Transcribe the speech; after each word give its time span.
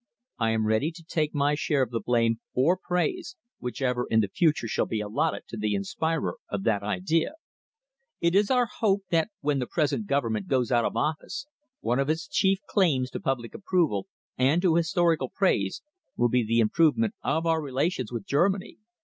I 0.39 0.49
am 0.49 0.65
ready 0.65 0.89
to 0.93 1.03
take 1.03 1.35
my 1.35 1.53
share 1.53 1.83
of 1.83 1.91
the 1.91 1.99
blame 1.99 2.39
or 2.55 2.75
praise, 2.75 3.35
whichever 3.59 4.07
in 4.09 4.19
the 4.21 4.29
future 4.29 4.67
shall 4.67 4.87
be 4.87 4.99
allotted 4.99 5.43
to 5.49 5.57
the 5.57 5.75
inspirer 5.75 6.39
of 6.49 6.63
that 6.63 6.81
idea. 6.81 7.33
It 8.19 8.33
is 8.33 8.49
our 8.49 8.65
hope 8.65 9.03
that 9.11 9.29
when 9.41 9.59
the 9.59 9.67
present 9.67 10.07
Government 10.07 10.47
goes 10.47 10.71
out 10.71 10.85
of 10.85 10.95
office, 10.97 11.45
one 11.81 11.99
of 11.99 12.09
its 12.09 12.27
chief 12.27 12.61
claims 12.67 13.11
to 13.11 13.19
public 13.19 13.53
approval 13.53 14.07
and 14.39 14.59
to 14.63 14.73
historical 14.73 15.29
praise 15.29 15.83
will 16.17 16.29
be 16.29 16.43
the 16.43 16.61
improvement 16.61 17.13
of 17.21 17.45
our 17.45 17.61
relations 17.61 18.11
with 18.11 18.25
Germany. 18.25 18.77